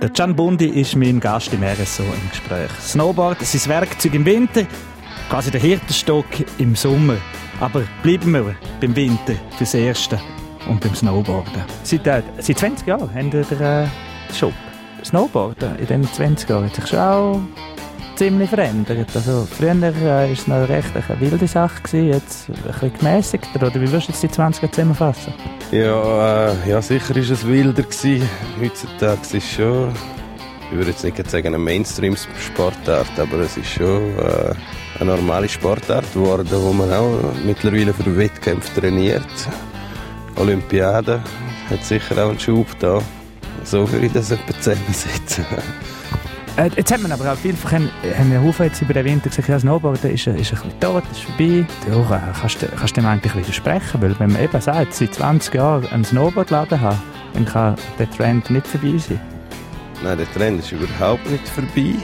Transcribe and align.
Der 0.00 0.10
Can 0.10 0.34
Bundi 0.34 0.66
ist 0.66 0.96
mein 0.96 1.20
Gast 1.20 1.52
im 1.52 1.62
RSO 1.62 2.02
im 2.02 2.28
Gespräch. 2.28 2.70
Snowboard 2.80 3.40
ist 3.42 3.52
sein 3.52 3.70
Werkzeug 3.70 4.14
im 4.14 4.24
Winter, 4.26 4.66
quasi 5.30 5.52
der 5.52 5.60
Hirtenstock 5.60 6.26
im 6.58 6.74
Sommer. 6.74 7.16
Aber 7.60 7.84
bleiben 8.02 8.32
wir 8.32 8.56
beim 8.80 8.96
Winter 8.96 9.34
fürs 9.56 9.74
Erste 9.74 10.20
und 10.68 10.80
beim 10.80 10.94
Snowboarden. 10.94 11.62
Seit, 11.84 12.06
äh, 12.08 12.22
seit 12.38 12.58
20 12.58 12.88
Jahren 12.88 13.14
haben 13.14 13.32
wir 13.32 13.42
den 13.44 13.60
äh, 13.60 13.86
Shop. 14.34 14.52
Snowboarden 15.04 15.78
in 15.78 15.86
diesen 15.86 16.12
20 16.12 16.48
Jahren 16.48 16.64
hat 16.64 16.74
sich 16.74 16.86
schon 16.88 16.98
auch 16.98 17.40
ziemlich 18.16 18.50
verändert. 18.50 19.08
Also, 19.14 19.46
früher 19.50 19.80
war 19.80 20.22
äh, 20.24 20.32
es 20.32 20.46
noch 20.46 20.68
recht 20.68 20.90
eine 20.94 21.20
wilde 21.20 21.46
Sache, 21.46 21.82
gewesen, 21.82 22.08
jetzt 22.08 22.48
ein 22.48 22.54
bisschen 22.54 22.92
gemäßigter. 22.98 23.56
Oder 23.56 23.74
wie 23.74 23.90
würdest 23.90 24.08
du 24.08 24.12
jetzt 24.12 24.22
die 24.22 24.30
20 24.30 24.62
Jahre 24.62 24.72
zusammenfassen? 24.72 25.34
Ja, 25.70 26.48
äh, 26.48 26.70
ja, 26.70 26.82
sicher 26.82 27.14
war 27.14 27.22
es 27.22 27.46
wilder. 27.46 27.82
Gewesen. 27.82 28.28
Heutzutage 28.60 29.20
ist 29.22 29.34
es 29.34 29.50
schon, 29.52 29.92
ich 30.70 30.76
würde 30.76 30.90
jetzt 30.90 31.04
nicht 31.04 31.30
sagen 31.30 31.48
eine 31.48 31.58
Mainstream-Sportart, 31.58 33.18
aber 33.18 33.38
es 33.40 33.56
ist 33.56 33.70
schon 33.72 34.18
äh, 34.18 34.54
eine 35.00 35.16
normale 35.16 35.48
Sportart 35.48 36.12
geworden, 36.12 36.48
wo 36.50 36.72
man 36.72 36.92
auch 36.92 37.18
mittlerweile 37.44 37.92
für 37.92 38.16
Wettkämpfe 38.16 38.80
trainiert. 38.80 39.26
Olympiade 40.36 41.22
hat 41.70 41.84
sicher 41.84 42.24
auch 42.24 42.30
einen 42.30 42.40
Schub 42.40 42.66
da. 42.78 43.00
So 43.64 43.90
würde 43.90 44.06
ich 44.06 44.12
das 44.12 44.30
etwa 44.30 44.52
zusammensetzen. 44.60 45.46
Äh, 46.56 46.70
jetzt 46.76 46.92
hat 46.92 47.02
man 47.02 47.10
aber 47.10 47.32
auch 47.32 47.36
vielfach 47.36 47.72
haben, 47.72 47.90
haben 48.16 48.44
Haufen 48.44 48.66
jetzt 48.66 48.80
über 48.80 48.94
den 48.94 49.04
Winter 49.04 49.28
gesagt, 49.28 49.48
ja, 49.48 49.58
Snowboarden 49.58 50.12
ist, 50.12 50.26
ist 50.26 50.28
ein 50.28 50.36
bisschen 50.36 50.80
tot, 50.80 51.02
ist 51.10 51.22
vorbei. 51.22 51.66
Ja, 51.90 52.32
kannst, 52.40 52.62
du, 52.62 52.68
kannst 52.68 52.96
du 52.96 53.00
dem 53.00 53.08
eigentlich 53.08 53.34
widersprechen? 53.34 54.00
Weil 54.00 54.18
wenn 54.20 54.32
man 54.32 54.42
eben 54.42 54.60
sagt, 54.60 54.94
seit 54.94 55.14
20 55.14 55.54
Jahren 55.54 55.86
einen 55.88 56.04
Snowboardladen 56.04 56.80
hat, 56.80 56.98
dann 57.32 57.44
kann 57.44 57.74
der 57.98 58.08
Trend 58.08 58.50
nicht 58.50 58.68
vorbei 58.68 58.96
sein. 58.98 59.20
Nein, 60.04 60.18
der 60.18 60.32
Trend 60.32 60.60
ist 60.60 60.70
überhaupt 60.70 61.28
nicht 61.28 61.48
vorbei. 61.48 61.94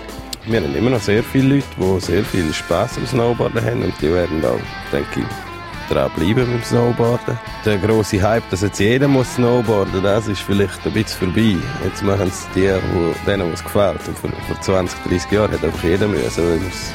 Wir 0.47 0.61
haben 0.61 0.75
immer 0.75 0.91
noch 0.91 1.01
sehr 1.01 1.23
viele 1.23 1.57
Leute, 1.57 1.67
die 1.77 2.01
sehr 2.01 2.25
viel 2.25 2.53
Spaß 2.53 2.99
am 2.99 3.07
Snowboarden 3.07 3.65
haben 3.65 3.83
und 3.83 3.95
die 4.01 4.13
werden 4.13 4.45
auch, 4.45 4.59
denke 4.91 5.21
ich, 5.21 5.50
dran 5.91 6.11
bleiben 6.17 6.51
dem 6.51 6.63
Snowboarden. 6.63 7.39
Der 7.65 7.79
grosse 7.79 8.23
Hype, 8.23 8.49
dass 8.51 8.63
jetzt 8.63 8.79
jeder 8.79 9.09
muss 9.09 9.35
snowboarden, 9.35 10.03
das 10.03 10.29
ist 10.29 10.41
vielleicht 10.41 10.87
ein 10.87 10.93
bisschen 10.93 11.33
vorbei. 11.33 11.57
Jetzt 11.85 12.03
machen 12.03 12.29
es 12.29 12.47
die, 12.55 12.71
wo, 12.93 13.15
denen, 13.27 13.53
was 13.53 13.63
gefällt. 13.63 14.01
Und 14.07 14.19
vor, 14.19 14.31
vor 14.47 14.61
20, 14.61 14.99
30 15.03 15.31
Jahren 15.33 15.53
hat 15.53 15.65
einfach 15.65 15.85
jeder 15.85 16.09
müssen, 16.09 16.45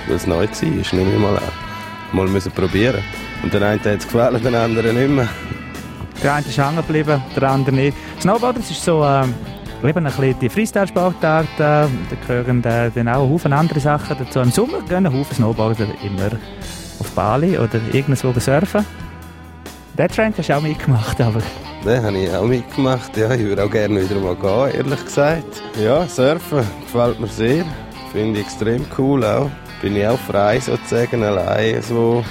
weil 0.08 0.16
es 0.16 0.28
neu 0.28 0.48
war, 0.48 0.48
ist 0.48 0.94
nicht 0.94 1.20
mal 1.20 1.38
an. 1.38 1.44
Mal 2.14 2.28
müssen 2.28 2.52
probieren. 2.52 3.04
Und 3.44 3.54
der 3.54 3.62
eine 3.62 3.80
hat 3.80 3.86
es 3.86 4.06
gefallen, 4.06 4.42
der 4.42 4.62
andere 4.62 4.94
nicht 4.94 5.10
mehr. 5.10 5.28
Der 6.24 6.34
eine 6.34 6.48
ist 6.48 6.58
hängen 6.58 6.78
geblieben, 6.78 7.22
der 7.36 7.44
andere 7.44 7.76
nicht. 7.76 7.98
Snowboarden 8.22 8.62
ist 8.62 8.84
so... 8.84 9.04
Ähm 9.04 9.34
eben 9.84 10.06
ein 10.08 10.12
bisschen 10.12 10.40
die 10.40 10.50
Freestyle-Sportart, 10.50 11.46
äh, 11.56 11.58
da 11.60 11.90
gehören 12.26 12.64
äh, 12.64 12.90
dann 12.90 13.08
auch 13.08 13.30
Haufen 13.30 13.54
andere 13.54 13.80
Sachen 13.80 14.18
dazu. 14.18 14.40
Im 14.40 14.50
Sommer 14.50 14.82
gehen 14.82 15.06
Haufen 15.06 15.36
Snowboarder 15.36 15.88
immer 16.02 16.32
auf 17.00 17.12
Bali 17.12 17.58
oder 17.58 17.80
irgendwo 17.92 18.32
surfen. 18.40 18.86
Den 19.98 20.08
Trend 20.10 20.38
hast 20.38 20.50
du 20.50 20.58
auch 20.58 20.62
mitgemacht, 20.62 21.20
aber... 21.22 21.42
Den 21.86 22.04
habe 22.04 22.18
ich 22.18 22.34
auch 22.34 22.46
mitgemacht, 22.46 23.16
ja, 23.16 23.32
ich 23.34 23.44
würde 23.44 23.64
auch 23.64 23.70
gerne 23.70 24.02
wieder 24.02 24.20
mal 24.20 24.36
gehen, 24.36 24.80
ehrlich 24.80 25.06
gesagt. 25.06 25.62
Ja, 25.82 26.08
surfen 26.08 26.64
gefällt 26.82 27.20
mir 27.20 27.28
sehr, 27.28 27.66
finde 28.12 28.40
ich 28.40 28.46
extrem 28.46 28.86
cool 28.98 29.24
auch. 29.24 29.50
Bin 29.82 29.96
ich 29.96 30.08
auch 30.08 30.20
frei 30.20 30.60
sozusagen, 30.60 31.24
allein 31.24 31.82
so 31.82 32.24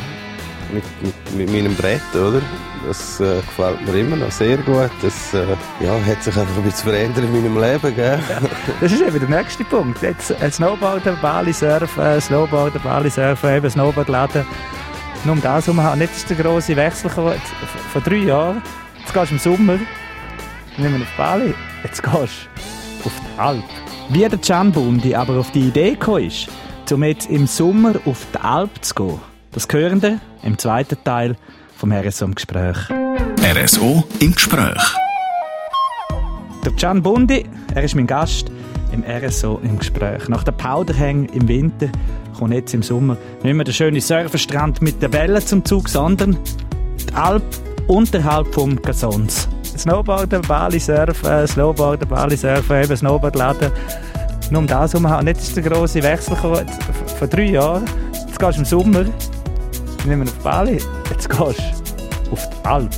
mit, 0.75 0.85
mit, 1.03 1.35
mit 1.37 1.51
meinem 1.51 1.75
Brett, 1.75 2.01
oder? 2.15 2.41
Das 2.87 3.21
äh, 3.21 3.37
gefällt 3.37 3.87
mir 3.87 4.01
immer 4.01 4.17
noch 4.17 4.31
sehr 4.31 4.59
gut. 4.59 4.91
Das 5.01 5.33
äh, 5.33 5.47
ja, 5.81 5.95
hat 6.07 6.23
sich 6.23 6.37
einfach 6.37 6.57
ein 6.57 6.65
bisschen 6.65 6.91
verändert 6.91 7.25
in 7.25 7.33
meinem 7.33 7.61
Leben. 7.61 7.95
Gell? 7.95 8.19
Ja, 8.29 8.41
das 8.81 8.93
ist 8.93 9.01
eben 9.01 9.21
der 9.21 9.29
nächste 9.29 9.65
Punkt. 9.65 10.03
Jetzt 10.03 10.31
äh, 10.31 10.51
Snowboarden, 10.51 11.17
Bali 11.23 11.53
surfen, 11.53 12.21
Snowboarden, 12.21 12.83
Bali 12.83 13.09
surfen, 13.09 13.55
eben 13.55 13.71
Snowboard 13.71 14.09
laden. 14.09 14.45
Nur 15.25 15.35
um 15.35 15.41
das 15.41 15.67
herum 15.67 15.83
haben 15.83 16.01
jetzt 16.03 16.29
der 16.29 16.37
grosse 16.37 16.77
Wechsel 16.77 17.09
gekommen. 17.09 17.41
Vor 17.93 18.03
drei 18.03 18.17
Jahren. 18.17 18.63
Jetzt 19.01 19.15
gehst 19.15 19.31
du 19.31 19.35
im 19.35 19.39
Sommer, 19.57 19.75
nicht 19.75 20.79
mehr 20.79 21.01
auf 21.01 21.17
Bali, 21.17 21.55
jetzt 21.83 22.03
gehst 22.03 22.15
du 22.15 23.07
auf 23.07 23.13
die 23.21 23.39
Alp. 23.39 23.65
Wie 24.09 24.27
der 24.27 24.39
Can 24.39 24.73
Bundi 24.73 25.15
aber 25.15 25.39
auf 25.39 25.51
die 25.53 25.69
Idee 25.69 25.93
gekommen 25.93 26.27
ist, 26.27 26.49
um 26.91 27.05
jetzt 27.05 27.31
im 27.31 27.47
Sommer 27.47 27.95
auf 28.07 28.27
die 28.35 28.41
Alp 28.41 28.71
zu 28.83 28.95
gehen, 28.95 29.21
das 29.55 29.69
hören 29.71 30.03
wir 30.03 30.19
im 30.43 30.59
zweiten 30.59 30.99
Teil 31.05 31.37
vom 31.77 31.93
RSO 31.93 32.25
im 32.27 32.35
Gespräch. 32.35 32.77
RSO 33.41 34.05
im 34.21 34.35
Gespräch. 34.35 34.83
Der 36.65 36.73
Can 36.73 37.03
Bundi, 37.03 37.45
er 37.75 37.85
ist 37.85 37.95
mein 37.95 38.07
Gast 38.07 38.51
im 38.93 39.05
RSO 39.05 39.61
im 39.63 39.79
Gespräch. 39.79 40.29
Nach 40.29 40.43
der 40.43 40.53
Powderhang 40.53 41.27
im 41.27 41.47
Winter 41.47 41.89
kommt 42.37 42.53
jetzt 42.53 42.75
im 42.75 42.83
Sommer 42.83 43.17
nicht 43.43 43.55
mehr 43.55 43.65
der 43.65 43.73
schöne 43.73 44.01
Surferstrand 44.01 44.83
mit 44.83 45.01
der 45.01 45.13
Welle 45.13 45.45
zum 45.45 45.65
Zug, 45.65 45.89
sondern 45.89 46.37
die 47.09 47.15
Alp 47.15 47.45
unterhalb 47.87 48.53
vom 48.53 48.81
Casons. 48.83 49.49
Snowboarden, 49.77 50.43
Bali 50.43 50.81
surfen, 50.81 51.47
Snowboarden, 51.47 52.09
Bali 52.09 52.37
surfen, 52.37 52.83
eben 52.83 52.97
Snowboard 52.97 53.37
laden. 53.37 53.71
Nur 54.51 54.61
um 54.61 54.67
das 54.67 54.95
herum. 54.95 55.07
Und 55.07 55.27
jetzt 55.27 55.49
ist 55.49 55.57
der 55.57 55.63
grosse 55.63 56.03
Wechsel 56.03 56.35
gekommen, 56.35 56.67
vor 57.19 57.29
drei 57.29 57.51
Jahren. 57.51 57.85
Jetzt 58.13 58.39
gehst 58.39 58.57
du 58.57 58.61
im 58.61 58.65
Sommer 58.65 59.05
nicht 60.07 60.17
mehr 60.17 60.27
auf 60.27 60.35
Bali, 60.43 60.79
jetzt 61.11 61.29
gehst 61.29 61.39
du 61.41 62.33
auf 62.33 62.49
die 62.51 62.67
Alp. 62.67 62.91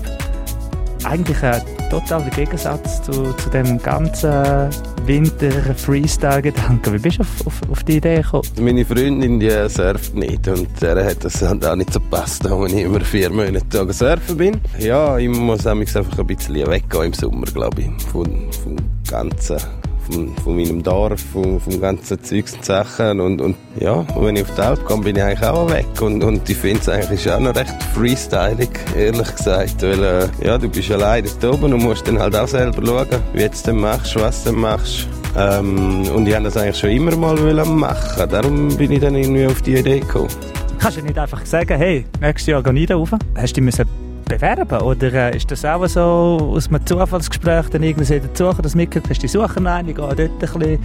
Eigentlich 1.04 1.42
ein 1.42 1.62
totaler 1.90 2.30
Gegensatz 2.30 3.02
zu, 3.02 3.32
zu 3.34 3.50
dem 3.50 3.78
ganzen 3.78 4.70
Winter-Freestyle-Gedanken. 5.06 6.94
Wie 6.94 6.98
bist 6.98 7.18
du 7.18 7.22
auf, 7.22 7.46
auf, 7.46 7.60
auf, 7.70 7.84
die 7.84 7.98
Idee 7.98 8.22
gekommen? 8.22 8.48
Meine 8.60 8.84
Freundin 8.84 9.38
die 9.38 9.50
surft 9.68 10.14
nicht 10.14 10.48
und 10.48 10.68
der 10.82 11.04
hat 11.04 11.24
das 11.24 11.42
auch 11.42 11.76
nicht 11.76 11.92
so 11.92 12.00
gepasst, 12.00 12.44
wenn 12.44 12.76
ich 12.76 12.84
immer 12.84 13.00
vier 13.00 13.30
Monate 13.30 13.92
surfen 13.92 14.36
bin. 14.36 14.60
Ja, 14.78 15.16
ich 15.18 15.28
muss 15.28 15.66
einfach 15.66 16.18
ein 16.18 16.26
bisschen 16.26 16.66
weggehen 16.66 17.04
im 17.04 17.12
Sommer, 17.12 17.46
glaube 17.46 17.82
ich, 17.82 18.02
von, 18.06 18.50
vom 18.64 18.76
ganzen 19.08 19.58
von, 20.10 20.34
von 20.36 20.56
meinem 20.56 20.82
Dorf, 20.82 21.20
von, 21.20 21.60
vom 21.60 21.80
ganzen 21.80 22.22
Zeugs 22.22 22.54
und 22.54 22.64
Sachen. 22.64 23.20
Und, 23.20 23.40
und 23.40 23.56
ja, 23.80 24.04
wenn 24.18 24.36
ich 24.36 24.42
auf 24.42 24.54
die 24.54 24.60
Alp 24.60 24.84
komme, 24.84 25.04
bin 25.04 25.16
ich 25.16 25.22
eigentlich 25.22 25.48
auch 25.48 25.70
weg. 25.70 25.86
Und, 26.00 26.22
und 26.22 26.48
ich 26.48 26.56
finde 26.56 26.80
es 26.80 26.88
eigentlich 26.88 27.30
auch 27.30 27.40
noch 27.40 27.54
recht 27.54 27.74
freestylig, 27.94 28.70
ehrlich 28.96 29.34
gesagt. 29.36 29.82
Weil, 29.82 30.02
äh, 30.02 30.28
ja, 30.44 30.58
du 30.58 30.68
bist 30.68 30.90
alleine 30.90 31.28
da 31.40 31.50
oben 31.50 31.72
und 31.74 31.82
musst 31.82 32.06
dann 32.06 32.18
halt 32.18 32.34
auch 32.36 32.48
selber 32.48 32.84
schauen, 32.84 33.20
wie 33.32 33.38
du 33.40 33.50
es 33.50 33.66
machst, 33.66 34.16
was 34.16 34.44
du 34.44 34.52
machst. 34.52 35.08
Ähm, 35.36 36.02
und 36.14 36.26
ich 36.26 36.32
wollte 36.32 36.44
das 36.44 36.56
eigentlich 36.56 36.78
schon 36.78 36.90
immer 36.90 37.14
mal 37.16 37.64
machen. 37.64 38.30
Darum 38.30 38.68
bin 38.76 38.92
ich 38.92 39.00
dann 39.00 39.14
irgendwie 39.14 39.46
auf 39.46 39.60
die 39.62 39.76
Idee 39.76 40.00
gekommen. 40.00 40.28
Kannst 40.78 40.98
du 40.98 41.02
nicht 41.02 41.18
einfach 41.18 41.44
sagen, 41.44 41.76
hey, 41.76 42.04
nächstes 42.20 42.46
Jahr 42.46 42.62
gehe 42.62 42.72
ich 42.74 42.86
da 42.86 42.96
rauf? 42.96 43.10
Hast 43.34 43.56
du 43.56 43.60
dich 43.60 44.05
bewerben? 44.26 44.80
Oder 44.82 45.12
äh, 45.12 45.36
ist 45.36 45.50
das 45.50 45.64
auch 45.64 45.86
so 45.86 46.52
aus 46.54 46.68
einem 46.68 46.84
Zufallsgespräch 46.84 47.68
dann 47.70 47.82
irgendwie 47.82 48.20
dazu, 48.20 48.52
dass 48.60 48.72
du 48.72 48.78
mitgekriegt 48.78 49.10
hast, 49.10 49.22
die 49.22 49.28
suchen 49.28 49.66
einen, 49.66 49.88
ich 49.88 49.96
gehe 49.96 50.04
dort 50.04 50.20
ein 50.20 50.38
bisschen 50.38 50.78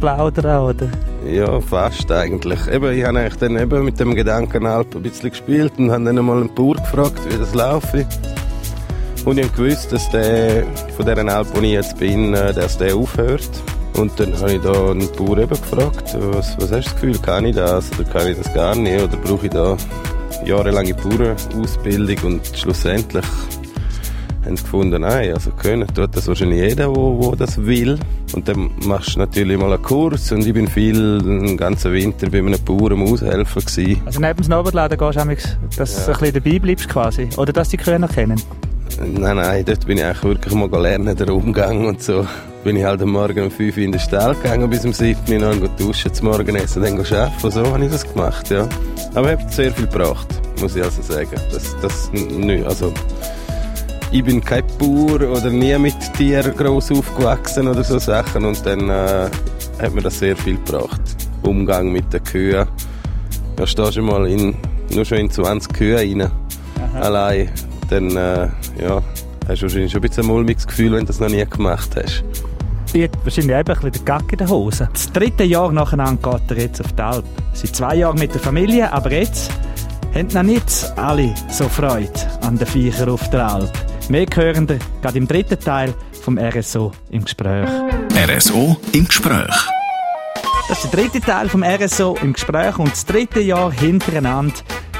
plaudern, 0.00 0.60
oder? 0.60 0.88
Ja, 1.30 1.60
fast 1.60 2.10
eigentlich. 2.10 2.66
Eben, 2.68 2.92
ich 2.92 3.04
habe 3.04 3.30
dann 3.38 3.56
eben 3.56 3.84
mit 3.84 4.00
dem 4.00 4.14
Gedanken 4.14 4.66
ein 4.66 4.84
bisschen 5.02 5.30
gespielt 5.30 5.72
und 5.78 5.90
habe 5.90 6.04
dann 6.04 6.24
mal 6.24 6.38
einen 6.38 6.54
Bauer 6.54 6.76
gefragt, 6.76 7.20
wie 7.28 7.38
das 7.38 7.54
laufe. 7.54 8.06
Und 9.24 9.38
ich 9.38 9.46
habe 9.46 9.56
gewusst, 9.56 9.92
dass 9.92 10.08
der 10.10 10.64
von 10.96 11.04
dieser 11.04 11.28
Alp, 11.28 11.48
wo 11.54 11.60
ich 11.60 11.72
jetzt 11.72 11.98
bin, 11.98 12.34
äh, 12.34 12.52
dass 12.52 12.78
der 12.78 12.94
aufhört. 12.96 13.50
Und 13.94 14.18
dann 14.20 14.38
habe 14.38 14.52
ich 14.52 14.60
da 14.60 14.90
einen 14.90 15.10
Bauer 15.16 15.38
eben 15.38 15.48
gefragt, 15.48 16.16
was, 16.32 16.56
was 16.58 16.70
hast 16.70 16.70
du 16.70 16.76
das 16.76 16.94
Gefühl, 16.94 17.18
kann 17.18 17.46
ich 17.46 17.56
das 17.56 17.90
oder 17.98 18.08
kann 18.10 18.28
ich 18.28 18.36
das 18.36 18.52
gar 18.52 18.76
nicht 18.76 19.02
oder 19.02 19.16
brauche 19.16 19.46
ich 19.46 19.52
da 19.52 19.76
jahrelange 20.44 20.94
Bauernausbildung 20.94 22.16
und 22.24 22.46
schlussendlich 22.54 23.24
haben 24.46 24.56
sie 24.56 24.62
gefunden, 24.62 25.00
nein, 25.02 25.32
also 25.32 25.50
können 25.50 25.86
tut 25.88 26.14
das 26.14 26.28
wahrscheinlich 26.28 26.70
jeder, 26.70 26.94
wo, 26.94 27.18
wo 27.18 27.34
das 27.34 27.58
will. 27.58 27.98
Und 28.32 28.48
dann 28.48 28.70
machst 28.84 29.16
du 29.16 29.20
natürlich 29.20 29.58
mal 29.58 29.72
einen 29.72 29.82
Kurs 29.82 30.30
und 30.32 30.46
ich 30.46 30.54
bin 30.54 30.68
viel 30.68 31.18
den 31.18 31.56
ganzen 31.56 31.92
Winter 31.92 32.30
bei 32.30 32.38
einem 32.38 32.62
Bauern 32.64 33.02
Aushelfen 33.02 33.64
gewesen. 33.64 34.02
Also 34.06 34.20
neben 34.20 34.36
dem 34.36 34.44
Snowboardladen 34.44 34.98
gehst 34.98 35.18
du 35.18 35.78
dass 35.78 35.96
ja. 35.96 36.04
du 36.04 36.12
ein 36.12 36.18
bisschen 36.18 36.44
dabei 36.44 36.58
bleibst 36.58 36.88
quasi, 36.88 37.28
oder 37.36 37.52
dass 37.52 37.68
die 37.70 37.76
Kühe 37.76 37.98
kennen? 38.08 38.40
Nein, 39.00 39.36
nein, 39.36 39.64
dort 39.64 39.86
bin 39.86 39.98
ich 39.98 40.04
eigentlich 40.04 40.22
wirklich 40.22 40.54
mal 40.54 40.70
lernen, 40.80 41.16
den 41.16 41.30
Umgang 41.30 41.86
und 41.86 42.02
so. 42.02 42.26
Bin 42.66 42.74
ich 42.74 42.84
halt 42.84 43.00
am 43.00 43.10
Morgen 43.10 43.44
um 43.44 43.50
5 43.52 43.76
Uhr 43.76 43.82
in 43.84 43.92
den 43.92 44.00
Stall 44.00 44.34
gegangen 44.34 44.68
bis 44.68 44.84
um 44.84 44.92
7 44.92 45.20
Uhr, 45.32 45.38
dann 45.38 45.70
duschen, 45.76 46.12
zum 46.12 46.26
Morgen 46.26 46.56
essen, 46.56 46.82
dann 46.82 46.98
arbeiten. 46.98 47.50
So 47.52 47.64
habe 47.64 47.84
ich 47.84 47.92
das 47.92 48.12
gemacht, 48.12 48.50
ja. 48.50 48.68
Aber 49.14 49.30
hat 49.30 49.54
sehr 49.54 49.70
viel 49.70 49.86
gebracht, 49.86 50.26
muss 50.60 50.74
ich 50.74 50.82
also 50.82 51.00
sagen. 51.00 51.30
Das, 51.52 51.76
das, 51.80 52.10
nö, 52.12 52.66
also, 52.66 52.92
ich 54.10 54.24
bin 54.24 54.44
kein 54.44 54.64
Bauer 54.80 55.30
oder 55.30 55.48
nie 55.48 55.78
mit 55.78 55.94
Tieren 56.14 56.56
gross 56.56 56.90
aufgewachsen 56.90 57.68
oder 57.68 57.84
so 57.84 58.00
Sachen 58.00 58.44
und 58.44 58.66
dann 58.66 58.90
äh, 58.90 59.30
hat 59.80 59.94
mir 59.94 60.02
das 60.02 60.18
sehr 60.18 60.36
viel 60.36 60.56
gebracht. 60.56 61.00
Umgang 61.42 61.92
mit 61.92 62.12
den 62.12 62.24
Kühen. 62.24 62.66
Da 63.54 63.64
stehst 63.64 63.96
du 63.96 64.02
mal 64.02 64.26
in, 64.26 64.56
nur 64.90 65.04
schon 65.04 65.18
in 65.18 65.30
20 65.30 65.72
Kühe 65.72 65.98
rein, 65.98 66.20
Aha. 66.20 67.00
allein. 67.00 67.48
Dann 67.90 68.10
äh, 68.16 68.48
ja, 68.82 69.00
hast 69.46 69.62
du 69.62 69.66
wahrscheinlich 69.66 69.92
schon 69.92 70.02
ein 70.02 70.08
bisschen 70.08 70.24
ein 70.24 70.30
mulmiges 70.30 70.66
Gefühl, 70.66 70.90
wenn 70.90 71.02
du 71.02 71.06
das 71.06 71.20
noch 71.20 71.28
nie 71.28 71.44
gemacht 71.44 71.90
hast. 71.94 72.24
Zieht 72.96 73.10
wahrscheinlich 73.24 73.56
eben 73.58 73.58
ein 73.58 73.64
bisschen 73.64 73.92
den 73.92 74.04
Gack 74.06 74.32
in 74.32 74.38
der 74.38 74.48
Hose. 74.48 74.88
Das 74.90 75.12
dritte 75.12 75.44
Jahr 75.44 75.70
nacheinander 75.70 76.38
geht 76.38 76.50
er 76.50 76.64
jetzt 76.64 76.80
auf 76.80 76.92
die 76.94 77.02
Alp. 77.02 77.24
Seit 77.52 77.76
zwei 77.76 77.96
Jahren 77.96 78.18
mit 78.18 78.32
der 78.32 78.40
Familie, 78.40 78.90
aber 78.90 79.12
jetzt 79.12 79.50
haben 80.14 80.28
noch 80.28 80.42
nicht 80.42 80.92
alle 80.96 81.34
so 81.50 81.68
Freude 81.68 82.10
an 82.40 82.56
den 82.56 82.66
Viechern 82.66 83.10
auf 83.10 83.28
der 83.28 83.46
Alp. 83.46 83.70
Mehr 84.08 84.24
hören 84.34 84.66
wir 84.66 84.78
gerade 85.02 85.18
im 85.18 85.28
dritten 85.28 85.60
Teil 85.60 85.92
vom 86.22 86.38
RSO 86.38 86.90
im 87.10 87.24
Gespräch. 87.24 87.68
RSO 88.14 88.78
im 88.92 89.06
Gespräch. 89.06 89.68
Das 90.68 90.82
ist 90.82 90.90
der 90.90 91.02
dritte 91.02 91.20
Teil 91.20 91.50
vom 91.50 91.62
RSO 91.62 92.16
im 92.22 92.32
Gespräch 92.32 92.78
und 92.78 92.92
das 92.92 93.04
dritte 93.04 93.40
Jahr 93.40 93.72
hintereinander 93.72 94.54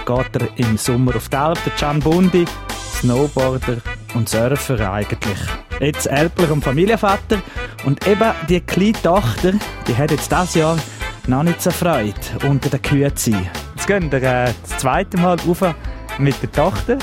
geht 0.05 0.43
er 0.43 0.59
im 0.59 0.77
Sommer 0.77 1.17
auf 1.17 1.31
die 1.31 1.37
Alp. 1.37 1.59
Der 1.65 1.73
Can 1.73 2.01
Bundi, 2.01 2.45
Snowboarder 3.01 3.79
und 4.15 4.29
Surfer 4.29 4.93
eigentlich. 4.93 5.39
Jetzt 5.81 6.07
Älpler 6.07 6.51
und 6.53 6.63
Familienvater 6.63 7.39
und 7.87 8.05
eben 8.07 8.33
die 8.49 8.61
kleine 8.61 8.93
Tochter, 8.93 9.53
die 9.87 9.97
hat 9.97 10.11
jetzt 10.11 10.31
das 10.31 10.55
Jahr 10.57 10.77
noch 11.29 11.45
nicht 11.45 11.63
so 11.63 11.71
Freude, 11.71 12.15
unter 12.47 12.69
den 12.69 12.83
Kühen 12.83 13.15
zu 13.17 13.31
sein. 13.31 13.49
Jetzt 13.77 13.87
gehen 13.87 14.11
wir 14.11 14.23
äh, 14.23 14.53
das 14.63 14.79
zweite 14.79 15.17
Mal 15.17 15.37
rauf 15.47 15.63
mit 16.19 16.43
der 16.43 16.51
Tochter. 16.51 16.99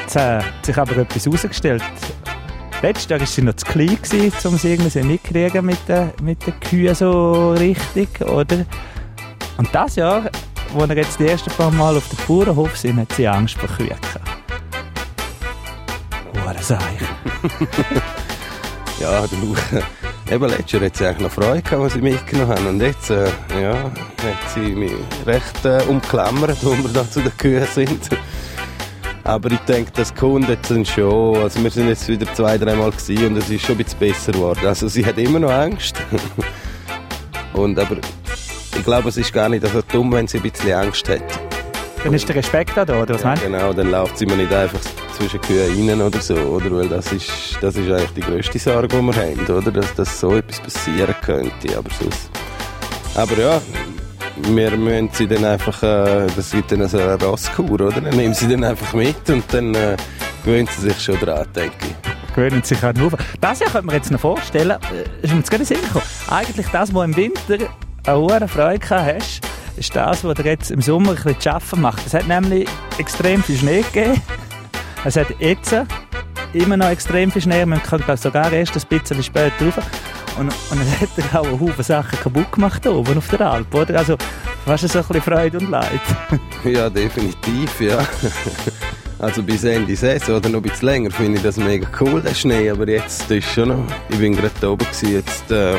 Jetzt 0.00 0.16
äh, 0.16 0.38
hat 0.38 0.64
sich 0.64 0.78
aber 0.78 0.96
etwas 0.96 1.26
herausgestellt. 1.26 1.82
Letztes 2.80 3.10
Jahr 3.10 3.20
war 3.20 3.26
sie 3.26 3.42
noch 3.42 3.54
zu 3.54 3.66
klein, 3.66 3.98
gewesen, 4.00 4.48
um 4.48 4.56
sie 4.56 4.72
irgendwie 4.72 5.02
mitkriegen 5.02 5.66
mit 5.66 5.86
den, 5.86 6.10
mit 6.22 6.46
den 6.46 6.58
Kühen 6.60 6.94
so 6.94 7.52
richtig, 7.52 8.20
oder? 8.22 8.64
Und 9.58 9.68
das 9.74 9.96
Jahr, 9.96 10.30
wo 10.72 10.88
wir 10.88 10.96
jetzt 10.96 11.20
die 11.20 11.28
ersten 11.28 11.50
paar 11.50 11.70
Mal 11.70 11.96
auf 11.96 12.08
dem 12.08 12.18
Bauernhof 12.26 12.76
sind, 12.76 12.98
hat 12.98 13.12
sie 13.12 13.28
Angst 13.28 13.58
vor 13.58 13.68
Kühen 13.68 13.88
gehabt. 13.88 14.36
Seich. 16.62 16.80
ja, 19.00 19.26
du, 19.26 19.54
eben 20.34 20.48
letztes 20.48 21.00
Jahr 21.00 21.14
sie 21.14 21.22
noch 21.22 21.30
Freude 21.30 21.62
gehabt, 21.62 21.82
als 21.82 21.92
sie 21.94 22.00
mitgenommen 22.00 22.56
haben. 22.56 22.66
Und 22.66 22.80
jetzt, 22.80 23.10
äh, 23.10 23.28
ja, 23.60 23.74
hat 23.74 24.50
sie 24.54 24.74
mich 24.74 24.92
recht 25.26 25.64
äh, 25.64 25.82
umklammert, 25.88 26.58
wo 26.62 26.70
wir 26.76 26.88
da 26.92 27.08
zu 27.08 27.20
den 27.20 27.36
Kühen 27.36 27.66
sind. 27.66 28.08
Aber 29.24 29.50
ich 29.50 29.58
denke, 29.60 29.90
das 29.92 30.14
kommt 30.14 30.48
jetzt 30.48 30.68
schon. 30.88 31.36
Also 31.36 31.62
wir 31.62 31.70
sind 31.70 31.88
jetzt 31.88 32.06
wieder 32.06 32.32
zwei, 32.34 32.56
dreimal 32.56 32.92
gewesen 32.92 33.26
und 33.26 33.36
es 33.38 33.50
ist 33.50 33.66
schon 33.66 33.74
ein 33.74 33.84
bisschen 33.84 33.98
besser 33.98 34.32
geworden. 34.32 34.66
Also 34.66 34.86
sie 34.86 35.04
hat 35.04 35.18
immer 35.18 35.40
noch 35.40 35.50
Angst. 35.50 35.96
und 37.52 37.78
aber 37.78 37.96
ich 38.76 38.84
glaube, 38.84 39.08
es 39.08 39.16
ist 39.16 39.32
gar 39.32 39.48
nicht 39.48 39.66
so 39.66 39.82
dumm, 39.82 40.12
wenn 40.12 40.28
sie 40.28 40.38
ein 40.38 40.42
bisschen 40.44 40.72
Angst 40.72 41.08
hat. 41.08 41.45
Dann 42.06 42.14
ist 42.14 42.28
der 42.28 42.36
Respekt 42.36 42.76
da, 42.76 42.82
oder 42.82 43.14
was 43.14 43.22
ja, 43.22 43.26
meinst 43.30 43.42
du? 43.42 43.46
Genau, 43.50 43.72
dann 43.72 43.90
läuft 43.90 44.16
sie 44.16 44.26
mir 44.26 44.36
nicht 44.36 44.52
einfach 44.52 44.78
zwischen 45.16 45.40
Kühen 45.40 45.90
rein 45.90 46.00
oder 46.00 46.20
so, 46.20 46.36
oder? 46.36 46.70
Weil 46.70 46.88
das 46.88 47.12
ist, 47.12 47.58
das 47.60 47.74
ist 47.74 47.90
eigentlich 47.90 48.12
die 48.12 48.20
grösste 48.20 48.60
Sorge, 48.60 48.86
die 48.86 49.02
wir 49.02 49.12
haben, 49.12 49.40
oder? 49.52 49.72
Dass, 49.72 49.92
dass 49.92 50.20
so 50.20 50.36
etwas 50.36 50.60
passieren 50.60 51.16
könnte, 51.20 51.76
aber 51.76 51.90
sonst... 52.00 52.30
Aber 53.16 53.36
ja, 53.36 53.60
wir 54.36 54.76
müssen 54.76 55.10
sie 55.14 55.26
dann 55.26 55.44
einfach, 55.44 55.82
äh, 55.82 56.28
das 56.36 56.54
wird 56.54 56.70
dann 56.70 56.86
so 56.88 56.96
eine 56.96 57.20
Rasskur, 57.20 57.72
oder? 57.72 58.00
Dann 58.00 58.16
nehmen 58.16 58.34
sie 58.34 58.46
dann 58.46 58.62
einfach 58.62 58.92
mit 58.92 59.28
und 59.28 59.42
dann 59.52 59.74
äh, 59.74 59.96
gewöhnen 60.44 60.68
sie 60.76 60.90
sich 60.90 61.02
schon 61.02 61.18
dran, 61.18 61.44
denke 61.56 61.74
ich. 61.80 62.36
Gewöhnen 62.36 62.62
sich 62.62 62.84
auch 62.84 62.94
nur. 62.94 63.10
Das 63.40 63.58
hier 63.58 63.66
könnte 63.66 63.86
man 63.86 63.96
jetzt 63.96 64.12
noch 64.12 64.20
vorstellen, 64.20 64.78
äh, 64.92 65.24
ist 65.26 65.32
mir 65.32 65.38
jetzt 65.38 65.50
gerade 65.50 65.64
Sinn 65.64 65.80
gekommen. 65.80 66.04
Eigentlich 66.30 66.68
das, 66.68 66.94
was 66.94 67.04
im 67.04 67.16
Winter 67.16 67.66
eine 68.06 68.16
hohe 68.16 68.46
Freude 68.46 68.88
hast, 68.90 69.40
ist 69.76 69.94
das, 69.94 70.24
was 70.24 70.34
dir 70.34 70.44
jetzt 70.44 70.70
im 70.70 70.80
Sommer 70.80 71.10
ein 71.10 71.16
bisschen 71.16 71.40
zu 71.40 71.50
arbeiten 71.50 71.80
macht. 71.80 72.06
Es 72.06 72.14
hat 72.14 72.28
nämlich 72.28 72.68
extrem 72.98 73.42
viel 73.42 73.56
Schnee 73.56 73.82
gegeben. 73.82 74.20
Es 75.04 75.16
hat 75.16 75.28
jetzt 75.38 75.74
immer 76.52 76.76
noch 76.76 76.88
extrem 76.88 77.30
viel 77.30 77.42
Schnee. 77.42 77.64
Man 77.66 77.82
kann 77.82 78.02
sogar 78.16 78.52
erst 78.52 78.74
ein 78.76 78.82
bisschen 78.88 79.22
später 79.22 79.64
rauf. 79.64 79.78
Und, 80.38 80.52
und 80.70 80.82
es 80.82 81.00
hat 81.00 81.32
er 81.32 81.40
auch 81.40 81.60
Haufen 81.60 81.84
Sachen 81.84 82.18
kaputt 82.18 82.52
gemacht 82.52 82.86
oben 82.86 83.16
auf 83.16 83.28
der 83.28 83.40
Alp, 83.40 83.74
oder? 83.74 83.98
Also 83.98 84.16
fast 84.64 84.88
so 84.88 84.98
ein 84.98 85.04
bisschen 85.04 85.22
Freude 85.22 85.58
und 85.58 85.70
Leid. 85.70 86.00
ja, 86.64 86.90
definitiv, 86.90 87.80
ja. 87.80 87.98
Also 89.18 89.42
bis 89.42 89.64
Ende 89.64 89.96
Saison 89.96 90.36
oder 90.36 90.50
noch 90.50 90.58
ein 90.58 90.62
bisschen 90.64 90.88
länger 90.88 91.10
finde 91.10 91.38
ich 91.38 91.42
das 91.42 91.56
mega 91.56 91.88
cool, 92.00 92.20
der 92.20 92.34
Schnee. 92.34 92.68
Aber 92.68 92.86
jetzt 92.86 93.30
ist 93.30 93.48
schon 93.48 93.68
noch, 93.68 93.84
ich 94.10 94.18
bin 94.18 94.36
gerade 94.36 94.50
da 94.60 94.68
oben 94.68 94.84
gewesen, 94.84 95.14
jetzt 95.14 95.50
äh, 95.50 95.78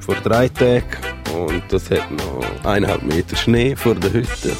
vor 0.00 0.16
drei 0.16 0.48
Tagen 0.48 1.09
und 1.46 1.62
das 1.68 1.90
hat 1.90 2.10
noch 2.10 2.44
eineinhalb 2.64 3.02
Meter 3.02 3.36
Schnee 3.36 3.76
vor 3.76 3.94
der 3.94 4.12
Hütte. 4.12 4.56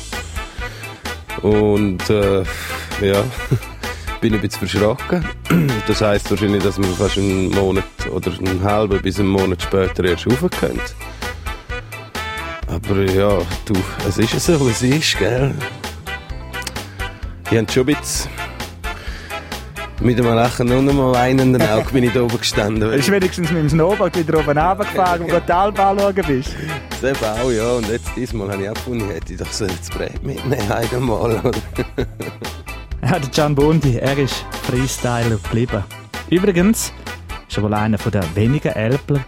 Und 1.43 2.09
äh, 2.11 2.43
ja, 3.01 3.25
bin 4.21 4.35
ein 4.35 4.41
bisschen 4.41 4.69
verschrocken. 4.69 5.25
Das 5.87 6.03
heisst 6.03 6.31
wahrscheinlich, 6.31 6.63
dass 6.63 6.79
wir 6.79 6.85
fast 6.85 7.19
einen 7.19 7.51
Monat 7.51 7.85
oder 8.13 8.31
einen 8.39 8.63
halben 8.63 9.01
bis 9.03 9.19
einen 9.19 9.29
Monat 9.29 9.63
später 9.63 10.05
erst 10.05 10.27
rauf 10.27 10.45
können. 10.61 10.81
Aber 12.69 13.01
ja, 13.03 13.39
du, 13.65 13.75
es 14.07 14.19
ist 14.19 14.39
so, 14.39 14.65
wie 14.65 14.71
es 14.71 14.83
ist, 14.83 15.19
gell? 15.19 15.53
Ich 17.51 17.59
habe 17.59 17.73
schon 17.73 17.89
ein 17.89 17.97
bisschen 17.97 18.31
mit 20.01 20.19
einem 20.19 20.35
Lachen 20.35 20.71
und 20.73 20.89
einem 20.89 21.13
weinenden 21.13 21.63
Auge 21.63 21.91
bin 21.93 22.05
ich 22.05 22.13
da 22.13 22.23
oben 22.23 22.39
gestanden. 22.39 22.81
Du 22.81 22.91
bist 22.91 23.11
wenigstens 23.11 23.51
mit 23.51 23.63
dem 23.63 23.69
Snowboard 23.69 24.17
wieder 24.17 24.39
oben 24.39 24.59
runtergefahren, 24.59 25.25
wo 25.25 25.29
du 25.29 25.41
die 25.41 25.53
Alp 25.53 25.79
anschauen 25.79 26.15
bist. 26.27 26.57
Das 27.01 27.11
eben 27.11 27.25
auch, 27.25 27.51
ja. 27.51 27.73
Und 27.73 27.89
jetzt, 27.89 28.11
diesmal 28.17 28.51
habe 28.51 28.63
ich 28.63 28.69
auch 28.71 28.75
gefunden, 28.75 29.09
hätte 29.09 29.33
ich 29.33 29.39
doch 29.39 29.53
so 29.53 29.67
das 29.67 29.91
Brett 29.91 30.23
mitnehmen 30.23 30.73
einmal, 30.73 31.21
oder? 31.21 31.51
Ja, 33.03 33.19
der 33.19 33.31
Can 33.31 33.55
Bondi, 33.55 33.97
er 33.97 34.19
ist 34.19 34.45
Freestyler 34.65 35.37
geblieben. 35.43 35.85
Übrigens 36.29 36.93
ist 37.49 37.57
er 37.57 37.63
wohl 37.63 37.75
einer 37.75 37.99
der 37.99 38.25
wenigen 38.35 38.73
Älpler, 38.73 39.21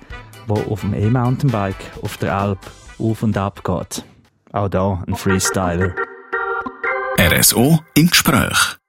der 0.48 0.56
auf 0.70 0.80
dem 0.80 0.94
E-Mountainbike 0.94 1.84
auf 2.02 2.16
der 2.18 2.36
Alp 2.36 2.58
auf 2.98 3.22
und 3.22 3.36
ab 3.36 3.64
geht. 3.64 4.04
Auch 4.52 4.68
da 4.68 5.02
ein 5.06 5.14
Freestyler. 5.14 5.94
RSO 7.18 7.78
im 7.94 8.08
Gespräch. 8.08 8.81